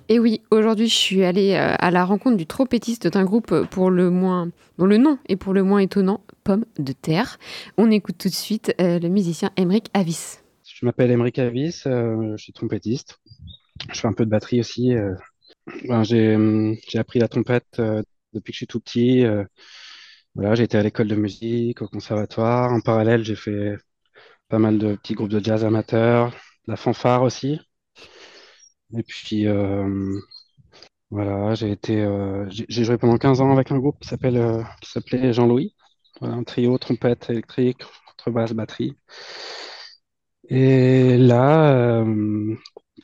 Et 0.07 0.19
oui, 0.19 0.41
aujourd'hui, 0.51 0.87
je 0.87 0.95
suis 0.95 1.23
allée 1.23 1.53
euh, 1.53 1.75
à 1.79 1.91
la 1.91 2.05
rencontre 2.05 2.37
du 2.37 2.45
trompettiste 2.45 3.07
d'un 3.07 3.23
groupe 3.23 3.65
pour 3.71 3.89
le 3.89 4.09
moins, 4.09 4.49
dont 4.77 4.85
le 4.85 4.97
nom 4.97 5.17
est 5.27 5.35
pour 5.35 5.53
le 5.53 5.63
moins 5.63 5.79
étonnant, 5.79 6.21
Pomme 6.43 6.65
de 6.77 6.93
Terre. 6.93 7.37
On 7.77 7.89
écoute 7.89 8.17
tout 8.17 8.29
de 8.29 8.33
suite 8.33 8.73
euh, 8.79 8.99
le 8.99 9.09
musicien 9.09 9.51
Emeric 9.57 9.89
Avis. 9.93 10.37
Je 10.63 10.85
m'appelle 10.85 11.09
Emeric 11.11 11.39
Avis, 11.39 11.81
euh, 11.87 12.35
je 12.37 12.43
suis 12.43 12.53
trompettiste. 12.53 13.19
Je 13.91 13.99
fais 13.99 14.07
un 14.07 14.13
peu 14.13 14.25
de 14.25 14.29
batterie 14.29 14.59
aussi. 14.59 14.93
Ben, 15.87 16.03
j'ai, 16.03 16.37
appris 16.95 17.19
la 17.19 17.27
trompette 17.27 17.79
euh, 17.79 18.01
depuis 18.33 18.51
que 18.51 18.55
je 18.55 18.57
suis 18.57 18.67
tout 18.67 18.79
petit. 18.79 19.25
Euh, 19.25 19.43
voilà, 20.35 20.55
j'ai 20.55 20.63
été 20.63 20.77
à 20.77 20.83
l'école 20.83 21.07
de 21.07 21.15
musique, 21.15 21.81
au 21.81 21.87
conservatoire. 21.87 22.71
En 22.73 22.81
parallèle, 22.81 23.23
j'ai 23.23 23.35
fait 23.35 23.77
pas 24.49 24.59
mal 24.59 24.77
de 24.77 24.95
petits 24.95 25.15
groupes 25.15 25.29
de 25.29 25.43
jazz 25.43 25.65
amateurs, 25.65 26.33
la 26.67 26.75
fanfare 26.75 27.23
aussi. 27.23 27.59
Et 28.93 29.03
puis, 29.03 29.47
euh, 29.47 30.19
voilà, 31.11 31.55
j'ai 31.55 31.71
été, 31.71 32.05
j'ai 32.49 32.83
joué 32.83 32.97
pendant 32.97 33.17
15 33.17 33.41
ans 33.41 33.51
avec 33.53 33.71
un 33.71 33.77
groupe 33.79 33.99
qui 34.01 34.07
s'appelle, 34.09 34.65
qui 34.81 34.89
s'appelait 34.91 35.33
Jean-Louis. 35.33 35.75
Voilà, 36.19 36.35
un 36.35 36.43
trio 36.43 36.77
trompette 36.77 37.29
électrique, 37.29 37.83
contrebasse, 38.07 38.53
batterie. 38.53 38.95
Et 40.49 41.17
là, 41.17 42.03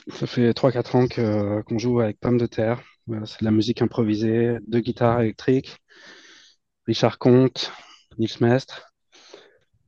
ça 0.10 0.28
fait 0.28 0.54
3-4 0.54 0.96
ans 0.96 1.08
qu'on 1.08 1.78
joue 1.78 2.00
avec 2.02 2.20
Pomme 2.20 2.38
de 2.38 2.46
Terre. 2.46 2.82
c'est 3.26 3.40
de 3.42 3.46
la 3.46 3.52
musique 3.52 3.82
improvisée, 3.82 4.58
deux 4.68 4.80
guitares 4.80 5.22
électriques, 5.22 5.78
Richard 6.86 7.18
Comte, 7.18 7.72
Nils 8.20 8.38
Mestre, 8.40 8.94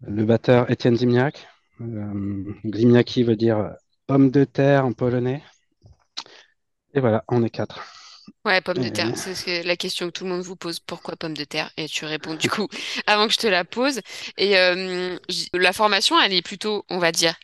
le 0.02 0.26
batteur 0.26 0.70
Étienne 0.72 0.96
Zimniak. 0.96 1.48
Euh, 1.82 2.44
Zimniaki 2.76 3.24
veut 3.24 3.36
dire 3.36 3.76
pomme 4.08 4.32
de 4.32 4.44
terre 4.44 4.86
en 4.86 4.94
polonais. 4.94 5.44
Et 6.94 7.02
voilà, 7.02 7.24
on 7.28 7.44
est 7.44 7.52
quatre. 7.52 7.82
Ouais, 8.46 8.62
pomme 8.62 8.78
de 8.80 8.90
terre, 8.90 9.12
c'est 9.16 9.64
la 9.64 9.76
question 9.78 10.08
que 10.08 10.12
tout 10.12 10.24
le 10.26 10.30
monde 10.30 10.42
vous 10.42 10.56
pose. 10.56 10.80
Pourquoi 10.80 11.16
pomme 11.16 11.36
de 11.36 11.44
terre? 11.46 11.72
Et 11.78 11.88
tu 11.88 12.06
réponds 12.06 12.36
du 12.36 12.50
coup 12.50 12.68
avant 13.08 13.28
que 13.28 13.34
je 13.34 13.38
te 13.38 13.48
la 13.48 13.64
pose. 13.66 14.02
Et 14.38 14.58
euh, 14.58 15.18
la 15.54 15.74
formation, 15.74 16.20
elle 16.22 16.34
est 16.34 16.42
plutôt, 16.42 16.86
on 16.90 17.00
va 17.00 17.12
dire, 17.12 17.36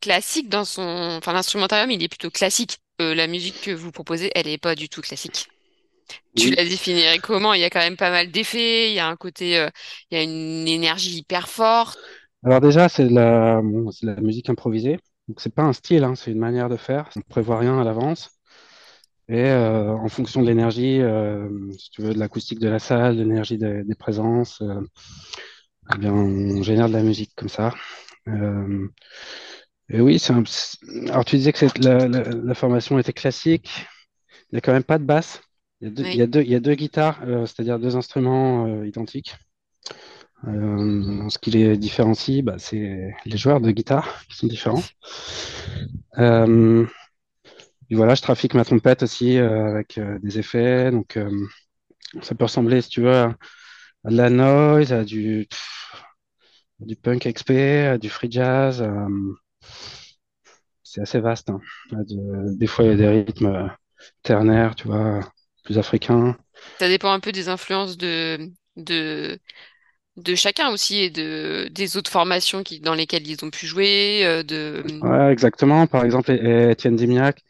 classique 0.00 0.48
dans 0.50 0.64
son. 0.64 0.82
Enfin, 1.18 1.32
l'instrumentarium, 1.32 1.90
il 1.90 2.02
est 2.02 2.08
plutôt 2.08 2.30
classique. 2.30 2.78
Euh, 3.02 3.14
la 3.14 3.26
musique 3.28 3.60
que 3.62 3.72
vous 3.72 3.92
proposez, 3.92 4.30
elle 4.36 4.46
n'est 4.46 4.58
pas 4.58 4.74
du 4.76 4.88
tout 4.88 5.02
classique. 5.02 5.48
Tu 6.36 6.50
la 6.52 6.64
définirais 6.64 7.18
comment? 7.20 7.54
Il 7.54 7.60
y 7.60 7.64
a 7.64 7.70
quand 7.70 7.80
même 7.80 7.96
pas 7.96 8.10
mal 8.10 8.30
d'effets, 8.30 8.90
il 8.90 8.94
y 8.94 9.00
a 9.00 9.08
un 9.08 9.16
côté, 9.16 9.58
euh, 9.58 9.70
il 10.10 10.18
y 10.18 10.20
a 10.20 10.24
une 10.24 10.68
énergie 10.68 11.18
hyper 11.18 11.48
forte. 11.48 11.98
Alors 12.44 12.60
déjà, 12.60 12.88
c'est 12.88 13.04
de 13.08 13.14
la, 13.14 13.60
la 14.02 14.20
musique 14.20 14.48
improvisée. 14.50 14.98
Donc 15.28 15.40
c'est 15.40 15.54
pas 15.54 15.62
un 15.64 15.72
style, 15.72 16.04
hein, 16.04 16.14
c'est 16.14 16.30
une 16.30 16.38
manière 16.38 16.68
de 16.68 16.76
faire. 16.76 17.10
On 17.16 17.20
ne 17.20 17.24
prévoit 17.24 17.58
rien 17.58 17.78
à 17.80 17.84
l'avance. 17.84 18.35
Et 19.28 19.42
euh, 19.44 19.92
en 19.92 20.08
fonction 20.08 20.40
de 20.42 20.46
l'énergie, 20.46 21.00
euh, 21.00 21.48
si 21.78 21.90
tu 21.90 22.02
veux, 22.02 22.14
de 22.14 22.18
l'acoustique 22.18 22.60
de 22.60 22.68
la 22.68 22.78
salle, 22.78 23.16
de 23.16 23.22
l'énergie 23.24 23.58
des, 23.58 23.82
des 23.84 23.94
présences, 23.96 24.60
euh, 24.62 24.80
eh 25.94 25.98
bien, 25.98 26.12
on 26.12 26.62
génère 26.62 26.88
de 26.88 26.94
la 26.94 27.02
musique 27.02 27.32
comme 27.36 27.48
ça. 27.48 27.72
Et 29.88 30.00
oui, 30.00 30.18
c'est 30.18 30.32
un... 30.32 30.42
alors 31.10 31.24
tu 31.24 31.36
disais 31.36 31.52
que 31.52 31.64
la, 31.82 32.08
la- 32.08 32.22
la 32.30 32.54
formation 32.54 32.98
était 32.98 33.12
classique. 33.12 33.86
Il 34.52 34.56
n'y 34.56 34.58
a 34.58 34.60
quand 34.60 34.72
même 34.72 34.84
pas 34.84 34.98
de 34.98 35.04
basse. 35.04 35.42
Il 35.80 35.88
y 35.88 35.90
a 35.90 35.94
deux, 35.94 36.04
Oui. 36.04 36.10
il 36.14 36.18
y 36.18 36.22
a 36.22 36.26
deux, 36.26 36.42
il 36.42 36.50
y 36.50 36.54
a 36.54 36.60
deux 36.60 36.74
guitares, 36.74 37.20
c'est-à-dire 37.46 37.78
deux 37.78 37.96
instruments 37.96 38.82
identiques. 38.84 39.36
Ce 40.44 41.38
qui 41.38 41.50
les 41.50 41.76
différencie, 41.76 42.42
bah, 42.42 42.56
c'est 42.58 43.14
les 43.24 43.36
joueurs 43.36 43.60
de 43.60 43.70
guitare 43.70 44.22
qui 44.28 44.36
sont 44.36 44.46
différents. 44.46 44.82
Et 47.90 47.94
voilà, 47.96 48.14
je 48.14 48.22
trafique 48.22 48.54
ma 48.54 48.64
trompette 48.64 49.02
aussi 49.02 49.38
euh, 49.38 49.66
avec 49.70 49.98
euh, 49.98 50.18
des 50.20 50.38
effets. 50.38 50.90
Donc, 50.90 51.16
euh, 51.16 51.30
ça 52.22 52.34
peut 52.34 52.44
ressembler, 52.44 52.82
si 52.82 52.90
tu 52.90 53.02
veux, 53.02 53.14
à, 53.14 53.36
à 54.04 54.10
de 54.10 54.16
la 54.16 54.30
noise, 54.30 54.92
à 54.92 55.04
du, 55.04 55.46
pff, 55.50 56.04
du 56.80 56.96
punk 56.96 57.26
XP, 57.26 57.86
à 57.86 57.98
du 57.98 58.08
free 58.10 58.30
jazz. 58.30 58.82
c'est 60.82 61.00
assez 61.00 61.20
vaste. 61.20 61.50
hein. 61.50 61.60
De- 61.92 62.56
des 62.56 62.66
fois, 62.66 62.84
il 62.84 62.90
y 62.90 62.94
a 62.94 62.96
des 62.96 63.08
rythmes 63.08 63.70
ternaires, 64.22 64.74
tu 64.74 64.88
vois, 64.88 65.20
plus 65.64 65.78
africains. 65.78 66.36
Ça 66.80 66.88
dépend 66.88 67.10
un 67.12 67.20
peu 67.20 67.32
des 67.32 67.48
influences 67.48 67.96
de, 67.96 68.50
de, 68.76 69.38
de 70.16 70.34
chacun 70.36 70.70
aussi 70.70 70.98
et 70.98 71.10
de, 71.10 71.68
des 71.72 71.96
autres 71.96 72.10
formations 72.12 72.62
qui, 72.64 72.80
dans 72.80 72.94
lesquelles 72.94 73.26
ils 73.28 73.44
ont 73.44 73.50
pu 73.50 73.66
jouer. 73.66 74.44
de... 74.44 74.84
Ouais, 75.02 75.32
exactement. 75.32 75.86
Par 75.86 76.04
exemple, 76.04 76.30
Étienne 76.32 76.96
Dimiac, 76.96 77.42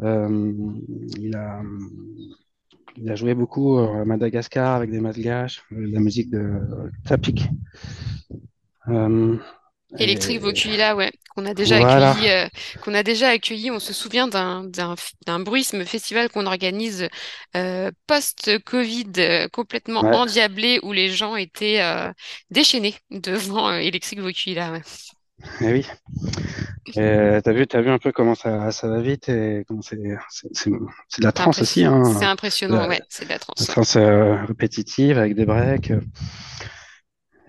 il 0.00 1.36
a, 1.36 1.62
il 2.96 3.10
a 3.10 3.14
joué 3.14 3.34
beaucoup 3.34 3.78
euh, 3.78 4.02
à 4.02 4.04
Madagascar 4.04 4.76
avec 4.76 4.90
des 4.90 5.00
Malgaches, 5.00 5.62
euh, 5.72 5.86
la 5.92 6.00
musique 6.00 6.30
de 6.30 6.60
Tapik. 7.04 7.44
Euh, 8.88 9.36
Electric 9.98 10.36
et- 10.36 10.38
Vocula, 10.38 10.96
ouais, 10.96 11.12
qu'on 11.34 11.44
a 11.44 11.52
déjà 11.52 11.78
Voilà. 11.78 12.12
accueilli, 12.12 12.30
euh, 12.30 12.48
qu'on 12.82 12.94
a 12.94 13.02
déjà 13.02 13.28
accueilli. 13.28 13.70
On 13.70 13.78
se 13.78 13.92
souvient 13.92 14.26
d'un 14.26 15.40
bruisme 15.40 15.84
festival 15.84 16.30
qu'on 16.30 16.46
organise 16.46 17.08
euh, 17.56 17.90
post-Covid, 18.06 19.12
euh, 19.18 19.48
complètement 19.48 20.00
Ouais. 20.02 20.16
endiablé, 20.16 20.80
où 20.82 20.92
les 20.92 21.10
gens 21.10 21.36
étaient 21.36 21.82
euh, 21.82 22.10
déchaînés 22.50 22.94
devant 23.10 23.68
euh, 23.68 23.78
Electric 23.80 24.20
Vocula. 24.20 24.72
ouais. 24.72 24.80
Eh 25.60 25.72
oui. 25.72 25.86
Et 26.94 27.38
t'as 27.42 27.52
vu, 27.52 27.66
t'as 27.66 27.80
vu 27.80 27.90
un 27.90 27.98
peu 27.98 28.12
comment 28.12 28.34
ça, 28.34 28.70
ça 28.72 28.88
va 28.88 29.00
vite 29.00 29.28
et 29.28 29.64
comment 29.66 29.82
c'est, 29.82 29.96
de 29.96 30.16
la 31.20 31.30
impress- 31.30 31.60
aussi, 31.62 31.84
hein. 31.84 32.02
c'est 32.18 32.24
impressionnant, 32.24 32.80
La- 32.82 32.88
ouais, 32.88 33.00
c'est 33.08 33.24
de 33.24 33.28
la 33.28 33.36
La 33.36 33.38
trance. 33.38 33.66
trance 33.66 33.96
euh, 33.96 34.44
répétitive 34.44 35.18
avec 35.18 35.34
des 35.34 35.44
breaks. 35.46 35.90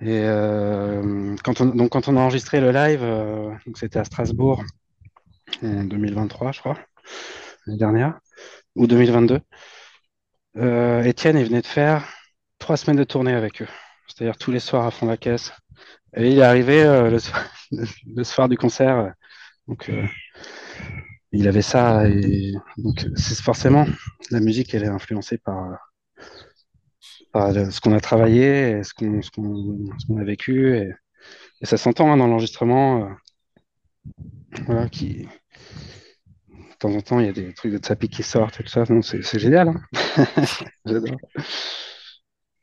Et 0.01 0.21
euh, 0.23 1.35
quand 1.43 1.62
on, 1.62 1.65
donc 1.65 1.91
quand 1.91 2.07
on 2.07 2.17
a 2.17 2.19
enregistré 2.19 2.59
le 2.62 2.71
live, 2.71 3.01
euh, 3.03 3.51
c'était 3.75 4.00
à 4.00 4.03
Strasbourg 4.03 4.63
en 5.63 5.83
2023, 5.83 6.51
je 6.51 6.59
crois, 6.59 6.77
l'année 7.65 7.79
dernière, 7.79 8.19
ou 8.75 8.85
2022. 8.88 9.39
Euh, 10.57 11.03
Étienne, 11.03 11.38
il 11.38 11.45
venait 11.45 11.62
de 11.62 11.67
faire 11.67 12.05
trois 12.59 12.77
semaines 12.77 12.97
de 12.97 13.03
tournée 13.03 13.33
avec 13.33 13.62
eux, 13.62 13.67
c'est-à-dire 14.07 14.38
tous 14.38 14.51
les 14.51 14.59
soirs 14.59 14.85
à 14.85 14.91
fond 14.91 15.05
la 15.07 15.17
caisse. 15.17 15.51
Et 16.15 16.31
il 16.31 16.39
est 16.39 16.43
arrivé 16.43 16.83
euh, 16.83 17.09
le, 17.71 18.23
soir, 18.23 18.49
du 18.49 18.57
concert, 18.57 18.97
euh, 18.97 19.09
donc 19.67 19.89
euh, 19.89 20.05
il 21.31 21.47
avait 21.47 21.61
ça. 21.61 22.07
Et 22.07 22.53
donc 22.77 23.07
c'est 23.15 23.39
forcément 23.41 23.85
la 24.31 24.39
musique, 24.39 24.73
elle 24.73 24.83
est 24.83 24.87
influencée 24.87 25.37
par 25.37 25.79
ce 27.35 27.81
qu'on 27.81 27.93
a 27.93 27.99
travaillé, 27.99 28.71
et 28.71 28.83
ce 28.83 28.93
qu'on 28.93 30.17
a 30.17 30.23
vécu, 30.23 30.77
et, 30.77 30.91
ça 31.63 31.77
s'entend 31.77 32.11
hein, 32.11 32.17
dans 32.17 32.27
l'enregistrement. 32.27 33.09
voilà, 34.65 34.89
qui 34.89 35.27
de 36.83 36.89
temps 36.89 36.93
en 36.93 37.01
temps 37.01 37.19
il 37.21 37.25
y 37.25 37.29
a 37.29 37.33
des 37.33 37.53
trucs 37.53 37.71
de 37.71 37.77
Tsapi 37.77 38.09
qui 38.09 38.23
sortent 38.23 38.59
et 38.59 38.63
tout 38.63 38.69
ça. 38.69 38.83
C'est 39.01 39.39
génial. 39.39 39.69
hein. 39.69 40.25
J'adore. 40.85 41.17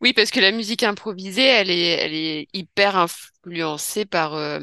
Oui, 0.01 0.13
parce 0.15 0.31
que 0.31 0.41
la 0.41 0.51
musique 0.53 0.83
improvisée, 0.83 1.45
elle 1.45 1.71
est, 1.71 1.89
elle 1.91 2.15
est 2.15 2.49
hyper 2.55 2.97
influencée 2.97 4.07
par, 4.07 4.35
euh, 4.35 4.61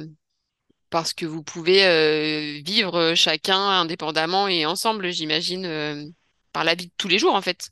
ce 1.05 1.13
que 1.13 1.25
vous 1.25 1.43
pouvez 1.43 1.85
euh, 1.85 2.61
vivre 2.65 3.13
chacun 3.15 3.57
indépendamment 3.59 4.47
et 4.47 4.65
ensemble, 4.65 5.11
j'imagine, 5.11 5.65
euh, 5.65 6.05
par 6.53 6.63
la 6.63 6.75
vie 6.75 6.87
de 6.87 6.91
tous 6.97 7.07
les 7.07 7.19
jours, 7.19 7.35
en 7.35 7.41
fait. 7.41 7.69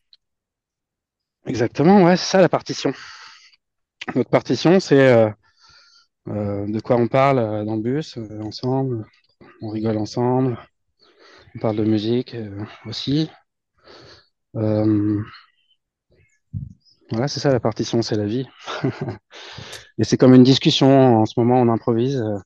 Exactement, 1.48 2.04
ouais, 2.04 2.18
c'est 2.18 2.26
ça 2.32 2.42
la 2.42 2.50
partition. 2.50 2.94
Notre 4.16 4.30
partition, 4.30 4.80
c'est 4.80 5.00
euh, 5.00 5.30
euh, 6.30 6.68
de 6.68 6.80
quoi 6.82 6.98
on 6.98 7.08
parle 7.08 7.40
euh, 7.40 7.66
dans 7.66 7.76
le 7.76 7.82
bus, 7.82 8.18
euh, 8.18 8.42
ensemble, 8.42 9.06
on 9.62 9.70
rigole 9.70 9.98
ensemble, 9.98 10.58
on 11.56 11.60
parle 11.60 11.78
de 11.78 11.86
musique 11.86 12.36
euh, 12.36 12.64
aussi. 12.88 13.30
Voilà, 17.12 17.28
c'est 17.28 17.40
ça 17.40 17.52
la 17.52 17.60
partition, 17.60 18.02
c'est 18.02 18.16
la 18.16 18.26
vie. 18.26 18.48
Et 19.98 20.04
c'est 20.04 20.18
comme 20.18 20.34
une 20.34 20.44
discussion. 20.44 21.18
En 21.22 21.26
ce 21.26 21.34
moment, 21.40 21.62
on 21.62 21.70
improvise. 21.70 22.18
euh, 22.22 22.38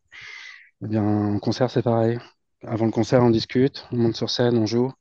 eh 0.84 0.88
bien, 0.88 1.04
en 1.04 1.40
concert, 1.40 1.70
c'est 1.70 1.82
pareil. 1.84 2.20
Avant 2.66 2.86
le 2.86 2.92
concert, 2.92 3.24
on 3.24 3.30
discute, 3.30 3.86
on 3.92 3.98
monte 3.98 4.16
sur 4.16 4.30
scène, 4.30 4.58
on 4.58 4.66
joue. 4.66 4.92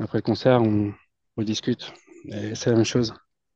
Après 0.00 0.18
le 0.18 0.22
concert, 0.22 0.62
on 0.62 0.92
rediscute. 1.36 1.92
Et 2.26 2.54
c'est 2.54 2.70
la 2.70 2.76
même 2.76 2.84
chose. 2.84 3.14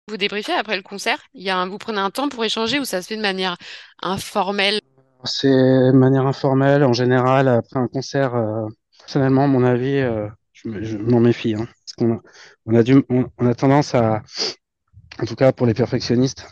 Vous 0.08 0.16
débriefez 0.16 0.52
après 0.54 0.76
le 0.76 0.82
concert? 0.82 1.20
Il 1.34 1.42
y 1.42 1.50
a 1.50 1.58
un, 1.58 1.68
vous 1.68 1.78
prenez 1.78 1.98
un 1.98 2.10
temps 2.10 2.28
pour 2.28 2.44
échanger 2.44 2.78
ou 2.80 2.84
ça 2.84 3.02
se 3.02 3.08
fait 3.08 3.16
de 3.16 3.22
manière 3.22 3.56
informelle? 4.02 4.80
C'est 5.24 5.48
de 5.48 5.92
manière 5.92 6.26
informelle, 6.26 6.84
en 6.84 6.92
général, 6.92 7.48
après 7.48 7.80
un 7.80 7.88
concert. 7.88 8.34
euh, 8.34 8.66
personnellement, 9.00 9.48
mon 9.48 9.64
avis, 9.64 9.98
euh, 9.98 10.28
je 10.52 10.68
me- 10.68 10.82
je 10.84 10.96
m'en 10.98 11.20
méfie. 11.20 11.54
hein. 11.54 11.66
Parce 11.66 11.92
qu'on 11.98 12.14
a, 12.16 12.20
on 12.66 12.74
a 12.74 12.82
dû, 12.82 13.04
on, 13.08 13.26
on 13.38 13.46
a 13.46 13.54
tendance 13.54 13.94
à, 13.94 14.22
en 15.20 15.24
tout 15.24 15.36
cas 15.36 15.52
pour 15.52 15.66
les 15.66 15.74
perfectionnistes, 15.74 16.46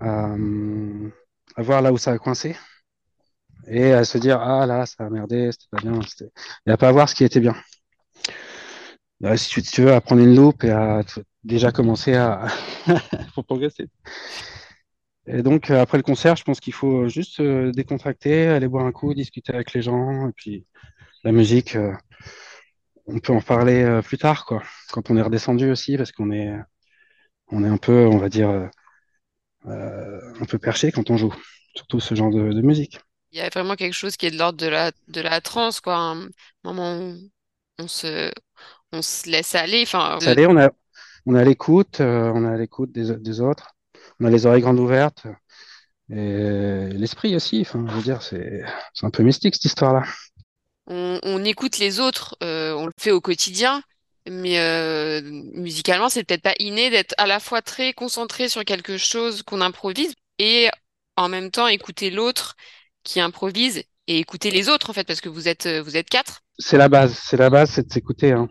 hum, 0.00 1.10
à 1.56 1.62
voir 1.62 1.82
là 1.82 1.92
où 1.92 1.98
ça 1.98 2.12
a 2.12 2.18
coincé 2.18 2.56
et 3.66 3.92
à 3.92 4.04
se 4.04 4.18
dire 4.18 4.40
ah 4.40 4.66
là 4.66 4.86
ça 4.86 5.04
a 5.06 5.10
merdé, 5.10 5.50
c'était 5.52 5.66
pas 5.70 5.80
bien, 5.82 6.00
et 6.66 6.70
à 6.70 6.76
pas 6.76 6.92
voir 6.92 7.08
ce 7.08 7.14
qui 7.14 7.24
était 7.24 7.40
bien. 7.40 7.54
Là, 9.20 9.36
si 9.36 9.62
tu, 9.62 9.82
veux, 9.82 9.92
à 9.92 10.00
prendre 10.00 10.22
une 10.22 10.34
loupe 10.34 10.64
et 10.64 10.70
à 10.70 11.02
déjà 11.44 11.72
commencer 11.72 12.14
à 12.14 12.46
progresser. 13.46 13.88
Et 15.26 15.42
donc 15.42 15.70
euh, 15.70 15.80
après 15.80 15.98
le 15.98 16.02
concert, 16.02 16.36
je 16.36 16.44
pense 16.44 16.58
qu'il 16.60 16.72
faut 16.72 17.08
juste 17.08 17.40
décontracter, 17.42 18.46
aller 18.48 18.66
boire 18.66 18.86
un 18.86 18.92
coup, 18.92 19.12
discuter 19.14 19.52
avec 19.52 19.74
les 19.74 19.82
gens 19.82 20.28
et 20.28 20.32
puis 20.32 20.64
la 21.22 21.32
musique, 21.32 21.76
euh, 21.76 21.92
on 23.06 23.18
peut 23.18 23.32
en 23.32 23.42
parler 23.42 23.82
euh, 23.82 24.02
plus 24.02 24.18
tard 24.18 24.46
quoi, 24.46 24.62
quand 24.90 25.10
on 25.10 25.16
est 25.16 25.22
redescendu 25.22 25.70
aussi 25.70 25.96
parce 25.96 26.12
qu'on 26.12 26.30
est 26.30 26.50
on 27.52 27.64
est 27.64 27.68
un 27.68 27.76
peu, 27.78 28.06
on 28.06 28.18
va 28.18 28.28
dire, 28.28 28.50
euh, 28.50 28.66
euh, 29.66 30.20
un 30.40 30.44
peu 30.44 30.58
perché 30.58 30.92
quand 30.92 31.10
on 31.10 31.16
joue, 31.16 31.34
surtout 31.74 32.00
ce 32.00 32.14
genre 32.14 32.30
de, 32.30 32.52
de 32.52 32.60
musique. 32.62 33.00
Il 33.32 33.38
y 33.38 33.40
a 33.42 33.48
vraiment 33.48 33.76
quelque 33.76 33.92
chose 33.94 34.16
qui 34.16 34.26
est 34.26 34.30
de 34.32 34.38
l'ordre 34.38 34.58
de 34.58 34.66
la, 34.66 34.92
de 35.08 35.20
la 35.20 35.40
transe, 35.40 35.80
quoi. 35.80 35.96
Un 35.96 36.28
moment 36.64 36.98
où 36.98 37.16
on 37.78 37.88
se, 37.88 38.32
on 38.92 39.02
se 39.02 39.30
laisse 39.30 39.54
aller. 39.54 39.82
Enfin, 39.82 40.18
allait, 40.26 40.46
on 40.46 40.56
a, 40.56 40.70
on 41.26 41.34
a 41.34 41.44
l'écoute, 41.44 42.00
euh, 42.00 42.30
on 42.34 42.44
a 42.44 42.56
l'écoute 42.56 42.92
des, 42.92 43.16
des 43.16 43.40
autres, 43.40 43.74
on 44.20 44.24
a 44.26 44.30
les 44.30 44.46
oreilles 44.46 44.62
grandes 44.62 44.78
ouvertes 44.78 45.26
et 46.10 46.88
l'esprit 46.94 47.36
aussi. 47.36 47.62
Enfin, 47.62 47.86
je 47.88 47.94
veux 47.94 48.02
dire, 48.02 48.22
c'est 48.22 48.62
c'est 48.94 49.06
un 49.06 49.10
peu 49.10 49.22
mystique 49.24 49.54
cette 49.54 49.66
histoire-là. 49.66 50.04
on, 50.86 51.18
on 51.22 51.44
écoute 51.44 51.78
les 51.78 52.00
autres, 52.00 52.36
euh, 52.42 52.72
on 52.74 52.86
le 52.86 52.92
fait 52.98 53.10
au 53.12 53.20
quotidien, 53.20 53.82
mais 54.28 54.58
euh, 54.58 55.20
musicalement, 55.54 56.08
c'est 56.08 56.24
peut-être 56.24 56.42
pas 56.42 56.54
inné 56.58 56.90
d'être 56.90 57.14
à 57.18 57.26
la 57.26 57.40
fois 57.40 57.62
très 57.62 57.92
concentré 57.92 58.48
sur 58.48 58.64
quelque 58.64 58.98
chose 58.98 59.42
qu'on 59.42 59.60
improvise 59.60 60.14
et 60.38 60.68
en 61.16 61.28
même 61.28 61.50
temps 61.50 61.66
écouter 61.66 62.10
l'autre 62.10 62.56
qui 63.02 63.20
improvise 63.20 63.82
et 64.06 64.18
écouter 64.18 64.50
les 64.50 64.68
autres, 64.68 64.90
en 64.90 64.92
fait, 64.92 65.04
parce 65.04 65.20
que 65.20 65.28
vous 65.28 65.48
êtes, 65.48 65.66
euh, 65.66 66.02
quatre. 66.08 66.42
C'est 66.58 66.76
la 66.76 66.88
base, 66.88 67.14
c'est 67.14 67.36
la 67.36 67.48
base, 67.48 67.70
c'est 67.70 67.86
de 67.86 67.92
s'écouter. 67.92 68.32
hein. 68.32 68.48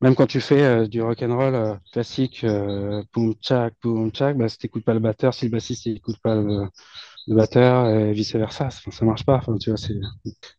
Même 0.00 0.14
quand 0.14 0.26
tu 0.26 0.40
fais 0.40 0.62
euh, 0.62 0.86
du 0.86 1.02
rock 1.02 1.22
and 1.22 1.36
roll 1.36 1.80
classique, 1.92 2.44
boom 3.12 3.34
tchak, 3.42 3.74
boom 3.82 4.10
tchak, 4.10 4.36
bah, 4.36 4.48
si 4.48 4.58
t'écoutes 4.58 4.84
pas 4.84 4.94
le 4.94 5.00
batteur, 5.00 5.34
si 5.34 5.46
le 5.46 5.50
bassiste 5.50 5.86
n'écoute 5.86 6.18
pas 6.22 6.36
le, 6.36 6.68
batteur 7.28 7.88
et 7.88 8.12
vice 8.12 8.34
versa, 8.34 8.66
enfin, 8.66 8.90
ça 8.90 9.04
marche 9.04 9.24
pas. 9.24 9.42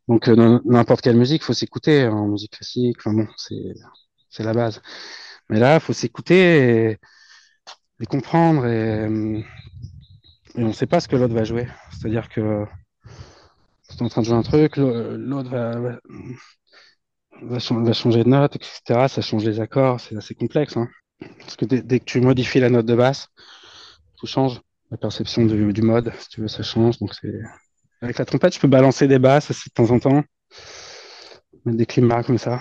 Donc 0.07 0.27
n'importe 0.27 1.01
quelle 1.01 1.17
musique, 1.17 1.43
faut 1.43 1.53
s'écouter 1.53 2.03
hein, 2.03 2.13
en 2.13 2.27
musique 2.27 2.51
classique. 2.51 2.97
Enfin 2.99 3.13
bon, 3.13 3.27
c'est 3.37 3.73
c'est 4.29 4.43
la 4.43 4.53
base. 4.53 4.81
Mais 5.49 5.59
là, 5.59 5.79
faut 5.79 5.93
s'écouter 5.93 6.97
et, 7.99 8.05
comprendre 8.05 8.65
et, 8.65 9.43
on 10.55 10.73
sait 10.73 10.87
pas 10.87 10.99
ce 10.99 11.07
que 11.07 11.15
l'autre 11.15 11.33
va 11.33 11.43
jouer. 11.43 11.67
C'est-à-dire 11.91 12.29
que 12.29 12.65
es 13.99 14.03
en 14.03 14.09
train 14.09 14.21
de 14.21 14.27
jouer 14.27 14.35
un 14.35 14.43
truc, 14.43 14.77
l'autre 14.77 15.49
va, 17.41 17.59
changer 17.93 18.23
de 18.23 18.29
note, 18.29 18.55
etc. 18.55 19.07
Ça 19.07 19.21
change 19.21 19.45
les 19.45 19.59
accords, 19.59 19.99
c'est 19.99 20.15
assez 20.15 20.35
complexe. 20.35 20.77
Hein. 20.77 20.87
Parce 21.39 21.55
que 21.55 21.65
dès, 21.65 21.99
que 21.99 22.05
tu 22.05 22.21
modifies 22.21 22.59
la 22.59 22.69
note 22.69 22.85
de 22.85 22.95
basse, 22.95 23.27
tout 24.17 24.27
change. 24.27 24.61
La 24.91 24.97
perception 24.97 25.45
du, 25.45 25.81
mode, 25.83 26.11
si 26.17 26.29
tu 26.29 26.41
veux, 26.41 26.47
ça 26.47 26.63
change. 26.63 26.97
Donc 26.97 27.11
avec 28.01 28.17
la 28.17 28.25
trompette, 28.25 28.55
je 28.55 28.59
peux 28.59 28.67
balancer 28.67 29.07
des 29.07 29.19
basses 29.19 29.49
de 29.49 29.71
temps 29.71 29.91
en 29.91 29.99
temps, 29.99 30.23
mettre 31.65 31.77
des 31.77 31.85
climats 31.85 32.23
comme 32.23 32.39
ça. 32.39 32.59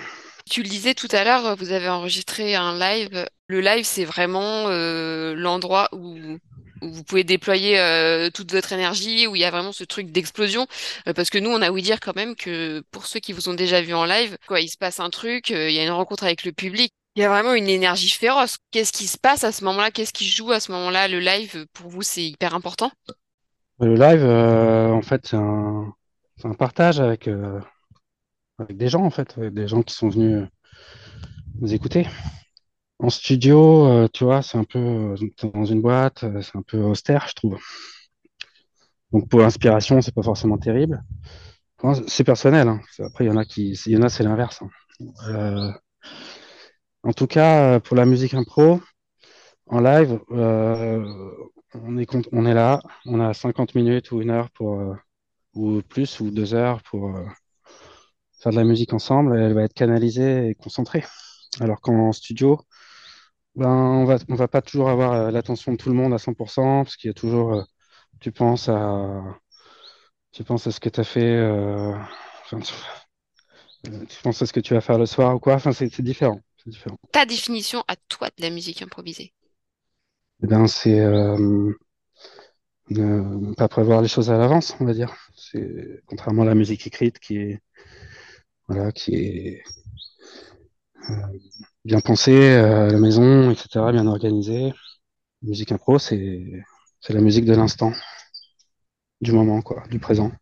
Tu 0.48 0.62
le 0.62 0.68
disais 0.68 0.94
tout 0.94 1.08
à 1.12 1.24
l'heure, 1.24 1.56
vous 1.56 1.72
avez 1.72 1.88
enregistré 1.88 2.54
un 2.54 2.78
live. 2.78 3.26
Le 3.48 3.60
live, 3.60 3.84
c'est 3.84 4.04
vraiment 4.04 4.66
euh, 4.68 5.34
l'endroit 5.34 5.88
où, 5.92 6.38
vous 6.80 7.04
pouvez 7.04 7.24
déployer 7.24 7.78
euh, 7.78 8.30
toute 8.30 8.52
votre 8.52 8.72
énergie, 8.72 9.26
où 9.26 9.34
il 9.36 9.40
y 9.40 9.44
a 9.44 9.50
vraiment 9.50 9.72
ce 9.72 9.84
truc 9.84 10.12
d'explosion. 10.12 10.66
Euh, 11.06 11.12
parce 11.12 11.28
que 11.28 11.38
nous, 11.38 11.50
on 11.50 11.60
a 11.60 11.70
ouï 11.70 11.82
dire 11.82 12.00
quand 12.00 12.14
même 12.14 12.34
que 12.34 12.82
pour 12.92 13.06
ceux 13.06 13.20
qui 13.20 13.32
vous 13.32 13.48
ont 13.48 13.54
déjà 13.54 13.82
vu 13.82 13.94
en 13.94 14.04
live, 14.04 14.38
quoi, 14.46 14.60
il 14.60 14.68
se 14.68 14.78
passe 14.78 15.00
un 15.00 15.10
truc, 15.10 15.50
il 15.50 15.72
y 15.72 15.78
a 15.80 15.84
une 15.84 15.90
rencontre 15.90 16.24
avec 16.24 16.44
le 16.44 16.52
public. 16.52 16.92
Il 17.16 17.22
y 17.22 17.24
a 17.24 17.28
vraiment 17.28 17.54
une 17.54 17.68
énergie 17.68 18.10
féroce. 18.10 18.58
Qu'est-ce 18.70 18.92
qui 18.92 19.06
se 19.06 19.18
passe 19.18 19.44
à 19.44 19.52
ce 19.52 19.64
moment-là? 19.64 19.90
Qu'est-ce 19.90 20.12
qui 20.12 20.28
joue 20.28 20.52
à 20.52 20.60
ce 20.60 20.70
moment-là? 20.72 21.08
Le 21.08 21.18
live, 21.18 21.66
pour 21.72 21.90
vous, 21.90 22.02
c'est 22.02 22.24
hyper 22.24 22.54
important 22.54 22.92
Le 23.80 23.94
live, 23.94 24.24
en 24.24 25.02
fait, 25.02 25.26
c'est 25.26 25.36
un, 25.36 25.92
un, 26.44 26.54
partage 26.54 27.00
avec 27.00 27.28
avec 28.58 28.76
des 28.76 28.88
gens 28.88 29.04
en 29.04 29.10
fait, 29.10 29.38
des 29.38 29.68
gens 29.68 29.82
qui 29.82 29.94
sont 29.94 30.08
venus 30.08 30.48
nous 31.60 31.74
écouter. 31.74 32.06
En 33.00 33.10
studio, 33.10 33.86
euh, 33.86 34.08
tu 34.12 34.24
vois, 34.24 34.42
c'est 34.42 34.58
un 34.58 34.64
peu 34.64 34.78
euh, 34.78 35.50
dans 35.54 35.64
une 35.64 35.80
boîte, 35.80 36.24
euh, 36.24 36.42
c'est 36.42 36.56
un 36.56 36.62
peu 36.62 36.78
austère, 36.78 37.28
je 37.28 37.34
trouve. 37.34 37.58
Donc 39.12 39.28
pour 39.28 39.40
l'inspiration, 39.40 40.00
c'est 40.02 40.14
pas 40.14 40.22
forcément 40.22 40.58
terrible. 40.58 41.02
c'est 42.08 42.24
personnel. 42.24 42.68
Hein. 42.68 42.80
Après, 42.98 43.24
il 43.24 43.28
y 43.28 43.30
en 43.30 43.36
a 43.36 43.44
qui, 43.44 43.72
il 43.86 43.92
y 43.92 43.96
en 43.96 44.02
a, 44.02 44.08
c'est 44.08 44.24
l'inverse. 44.24 44.62
Hein. 44.62 45.74
en 47.04 47.12
tout 47.12 47.26
cas, 47.26 47.80
pour 47.80 47.96
la 47.96 48.04
musique 48.04 48.34
impro, 48.34 48.80
en 49.66 49.80
live, 49.80 50.18
on 50.30 51.98
est 51.98 52.08
on 52.32 52.46
est 52.46 52.54
là, 52.54 52.80
on 53.06 53.20
a 53.20 53.32
50 53.32 53.74
minutes 53.76 54.10
ou 54.10 54.20
une 54.20 54.30
heure 54.30 54.50
pour, 54.50 54.96
ou 55.54 55.82
plus 55.82 56.20
ou 56.20 56.30
deux 56.30 56.54
heures 56.54 56.82
pour 56.82 57.14
faire 58.40 58.52
de 58.52 58.56
la 58.56 58.64
musique 58.64 58.92
ensemble, 58.92 59.38
elle 59.38 59.54
va 59.54 59.62
être 59.64 59.74
canalisée 59.74 60.48
et 60.48 60.54
concentrée. 60.54 61.04
Alors 61.60 61.80
qu'en 61.80 62.12
studio, 62.12 62.60
ben, 63.54 63.68
on 63.68 64.04
va, 64.04 64.18
on 64.28 64.34
va 64.34 64.48
pas 64.48 64.62
toujours 64.62 64.88
avoir 64.88 65.12
euh, 65.12 65.30
l'attention 65.30 65.72
de 65.72 65.76
tout 65.76 65.88
le 65.88 65.94
monde 65.94 66.12
à 66.14 66.18
100%, 66.18 66.84
parce 66.84 66.96
qu'il 66.96 67.08
y 67.08 67.10
a 67.10 67.14
toujours, 67.14 67.54
euh, 67.54 67.62
tu 68.20 68.30
penses 68.30 68.68
à, 68.68 69.22
tu 70.30 70.44
penses 70.44 70.66
à 70.66 70.70
ce 70.70 70.80
que 70.80 70.88
tu 70.88 71.00
as 71.00 71.04
fait, 71.04 71.24
euh, 71.24 71.94
tu 73.82 74.22
penses 74.22 74.42
à 74.42 74.46
ce 74.46 74.52
que 74.52 74.60
tu 74.60 74.74
vas 74.74 74.80
faire 74.80 74.98
le 74.98 75.06
soir 75.06 75.34
ou 75.34 75.40
quoi, 75.40 75.54
enfin, 75.54 75.72
c'est 75.72 76.00
différent, 76.00 76.40
différent. 76.66 76.98
Ta 77.10 77.26
définition 77.26 77.82
à 77.88 77.96
toi 78.08 78.28
de 78.36 78.42
la 78.42 78.50
musique 78.50 78.82
improvisée? 78.82 79.32
Eh 80.44 80.46
ben, 80.46 80.68
c'est 80.68 81.00
ne 82.90 83.54
pas 83.54 83.68
prévoir 83.68 84.02
les 84.02 84.08
choses 84.08 84.30
à 84.30 84.38
l'avance, 84.38 84.76
on 84.80 84.84
va 84.84 84.94
dire. 84.94 85.14
C'est 85.36 86.02
contrairement 86.06 86.42
à 86.42 86.46
la 86.46 86.54
musique 86.54 86.86
écrite 86.86 87.18
qui 87.18 87.36
est 87.38 87.60
voilà, 88.68 88.92
qui 88.92 89.14
est 89.14 89.62
euh, 91.10 91.14
bien 91.84 92.00
pensé 92.00 92.32
euh, 92.32 92.88
à 92.88 92.92
la 92.92 92.98
maison, 92.98 93.50
etc., 93.50 93.92
bien 93.92 94.06
organisé. 94.06 94.72
musique 95.42 95.72
impro, 95.72 95.98
c'est 95.98 96.64
la 97.10 97.20
musique 97.22 97.44
de 97.46 97.54
l'instant, 97.54 97.92
du 99.20 99.30
moment, 99.32 99.62
quoi, 99.62 99.84
du 99.90 99.98
présent. 100.00 100.32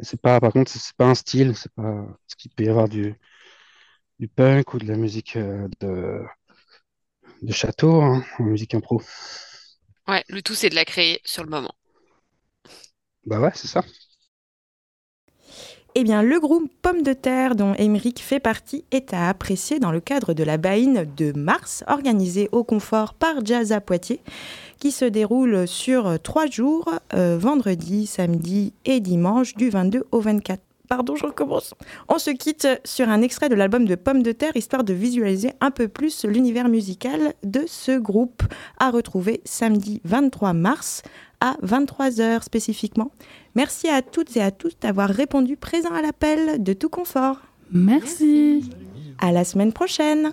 C'est 0.00 0.20
pas, 0.20 0.40
par 0.40 0.52
contre, 0.52 0.70
c'est 0.70 0.96
pas 0.96 1.06
un 1.06 1.14
style, 1.14 1.56
c'est 1.56 1.72
pas 1.72 2.06
ce 2.26 2.36
qu'il 2.36 2.50
peut 2.52 2.64
y 2.64 2.68
avoir 2.68 2.88
du, 2.88 3.14
du 4.18 4.28
punk 4.28 4.74
ou 4.74 4.78
de 4.78 4.86
la 4.86 4.96
musique 4.96 5.36
euh, 5.36 5.68
de, 5.80 6.22
de 7.42 7.52
château 7.52 8.00
hein, 8.02 8.24
en 8.38 8.44
musique 8.44 8.74
impro. 8.74 9.00
Ouais, 10.06 10.24
le 10.28 10.42
tout 10.42 10.54
c'est 10.54 10.70
de 10.70 10.76
la 10.76 10.84
créer 10.84 11.20
sur 11.24 11.42
le 11.42 11.50
moment. 11.50 11.74
Bah 13.26 13.40
ouais, 13.40 13.50
c'est 13.54 13.68
ça. 13.68 13.82
Eh 15.94 16.04
bien, 16.04 16.22
le 16.22 16.40
groupe 16.40 16.72
Pomme 16.80 17.02
de 17.02 17.12
Terre, 17.12 17.54
dont 17.54 17.74
Émeric 17.74 18.20
fait 18.20 18.40
partie, 18.40 18.82
est 18.92 19.12
à 19.12 19.28
apprécier 19.28 19.78
dans 19.78 19.92
le 19.92 20.00
cadre 20.00 20.32
de 20.32 20.42
la 20.42 20.56
Baïne 20.56 21.06
de 21.18 21.32
mars, 21.36 21.84
organisée 21.86 22.48
au 22.50 22.64
confort 22.64 23.12
par 23.12 23.44
Jazz 23.44 23.72
à 23.72 23.82
Poitiers, 23.82 24.20
qui 24.78 24.90
se 24.90 25.04
déroule 25.04 25.68
sur 25.68 26.18
trois 26.22 26.46
jours, 26.46 26.90
euh, 27.12 27.36
vendredi, 27.38 28.06
samedi 28.06 28.72
et 28.86 29.00
dimanche, 29.00 29.54
du 29.54 29.68
22 29.68 30.04
au 30.12 30.20
24 30.20 30.62
pardon, 30.88 31.16
je 31.16 31.24
recommence. 31.24 31.72
On 32.08 32.18
se 32.18 32.30
quitte 32.30 32.68
sur 32.84 33.08
un 33.08 33.22
extrait 33.22 33.48
de 33.48 33.54
l'album 33.54 33.86
de 33.86 33.94
Pomme 33.94 34.22
de 34.22 34.32
Terre, 34.32 34.54
histoire 34.56 34.84
de 34.84 34.92
visualiser 34.92 35.52
un 35.62 35.70
peu 35.70 35.88
plus 35.88 36.26
l'univers 36.26 36.68
musical 36.68 37.32
de 37.44 37.62
ce 37.66 37.98
groupe, 37.98 38.42
à 38.78 38.90
retrouver 38.90 39.40
samedi 39.46 40.02
23 40.04 40.52
mars 40.52 41.02
à 41.40 41.56
23h 41.62 42.42
spécifiquement. 42.42 43.10
Merci 43.54 43.88
à 43.88 44.02
toutes 44.02 44.36
et 44.36 44.42
à 44.42 44.50
tous 44.50 44.78
d'avoir 44.80 45.10
répondu 45.10 45.56
présent 45.56 45.92
à 45.92 46.02
l'appel 46.02 46.62
de 46.62 46.72
tout 46.72 46.88
confort. 46.88 47.36
Merci. 47.70 48.70
À 49.18 49.32
la 49.32 49.44
semaine 49.44 49.72
prochaine. 49.72 50.32